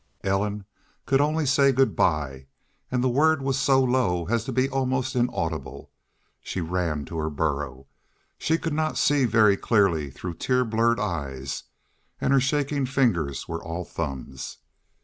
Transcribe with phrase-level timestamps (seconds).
[0.23, 0.65] Ellen
[1.05, 2.47] could only say good by
[2.89, 5.91] and the word was so low as to be almost inaudible.
[6.41, 7.85] She ran to her burro.
[8.39, 11.65] She could not see very clearly through tear blurred eyes,
[12.19, 14.57] and her shaking fingers were all thumbs.